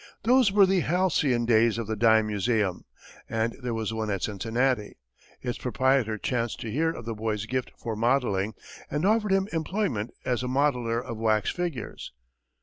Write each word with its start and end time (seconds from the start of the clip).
Those 0.23 0.51
were 0.51 0.65
the 0.65 0.79
halcyon 0.79 1.45
days 1.45 1.77
of 1.77 1.85
the 1.85 1.95
dime 1.95 2.25
museum, 2.25 2.85
and 3.29 3.55
there 3.61 3.75
was 3.75 3.93
one 3.93 4.09
at 4.09 4.23
Cincinnati. 4.23 4.97
Its 5.43 5.59
proprietor 5.59 6.17
chanced 6.17 6.59
to 6.61 6.71
hear 6.71 6.89
of 6.89 7.05
the 7.05 7.13
boy's 7.13 7.45
gift 7.45 7.71
for 7.77 7.95
modelling, 7.95 8.55
and 8.89 9.05
offered 9.05 9.31
him 9.31 9.47
employment 9.53 10.09
as 10.25 10.41
a 10.41 10.47
modeller 10.47 10.99
of 10.99 11.19
wax 11.19 11.51
figures. 11.51 12.13